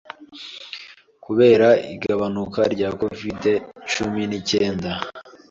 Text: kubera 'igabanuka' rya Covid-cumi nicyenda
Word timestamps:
kubera 1.23 1.67
'igabanuka' 1.93 2.65
rya 2.73 2.89
Covid-cumi 2.99 4.21
nicyenda 4.29 4.91